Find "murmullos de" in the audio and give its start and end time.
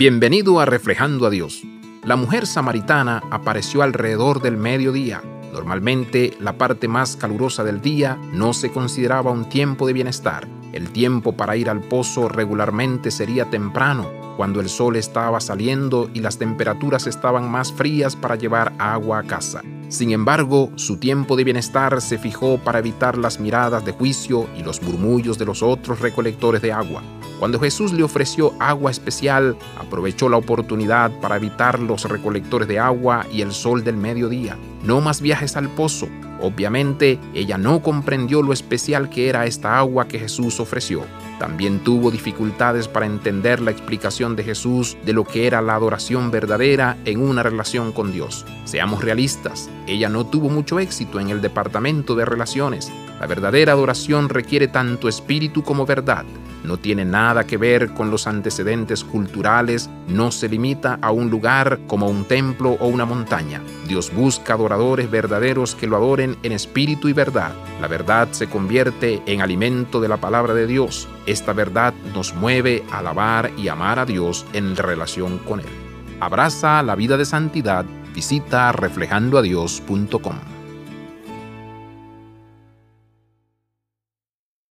24.80-25.44